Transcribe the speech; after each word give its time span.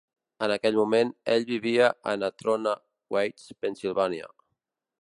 En 0.45 0.53
aquell 0.53 0.79
moment, 0.79 1.11
ell 1.35 1.45
vivia 1.51 1.91
a 2.13 2.17
Natrona 2.25 2.75
Heights, 3.21 3.47
Pennsilvània. 3.63 4.35